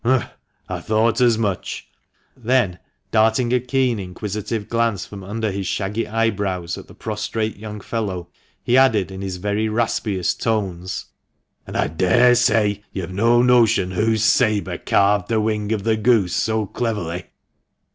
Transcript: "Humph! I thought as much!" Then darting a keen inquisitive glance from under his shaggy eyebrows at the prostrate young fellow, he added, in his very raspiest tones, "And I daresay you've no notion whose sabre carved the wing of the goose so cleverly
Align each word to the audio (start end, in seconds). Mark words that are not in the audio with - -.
"Humph! 0.03 0.31
I 0.67 0.79
thought 0.79 1.21
as 1.21 1.37
much!" 1.37 1.87
Then 2.35 2.79
darting 3.11 3.53
a 3.53 3.59
keen 3.59 3.99
inquisitive 3.99 4.67
glance 4.67 5.05
from 5.05 5.23
under 5.23 5.51
his 5.51 5.67
shaggy 5.67 6.07
eyebrows 6.07 6.75
at 6.75 6.87
the 6.87 6.95
prostrate 6.95 7.55
young 7.57 7.79
fellow, 7.81 8.29
he 8.63 8.77
added, 8.77 9.11
in 9.11 9.21
his 9.21 9.37
very 9.37 9.67
raspiest 9.69 10.39
tones, 10.41 11.05
"And 11.67 11.77
I 11.77 11.85
daresay 11.85 12.81
you've 12.91 13.11
no 13.13 13.43
notion 13.43 13.91
whose 13.91 14.23
sabre 14.23 14.79
carved 14.79 15.27
the 15.29 15.39
wing 15.39 15.71
of 15.71 15.83
the 15.83 15.97
goose 15.97 16.33
so 16.35 16.65
cleverly 16.65 17.27